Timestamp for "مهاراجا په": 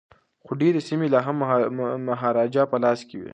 2.07-2.77